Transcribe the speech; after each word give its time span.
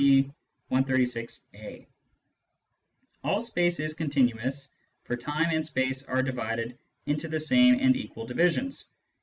P. 0.01 0.31
136A]: 0.71 1.85
"All 3.23 3.39
space 3.39 3.79
is 3.79 3.93
continu 3.93 4.43
ous, 4.43 4.69
for 5.03 5.15
time 5.15 5.51
and 5.53 5.63
space 5.63 6.01
are 6.01 6.23
divided 6.23 6.75
into 7.05 7.27
the 7.27 7.39
same 7.39 7.75
and 7.79 7.95
equal 7.95 8.25
divisions. 8.25 8.85